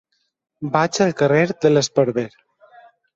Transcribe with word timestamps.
Vaig 0.75 0.99
al 1.05 1.13
carrer 1.19 1.43
de 1.65 1.71
l'Esparver. 1.73 2.25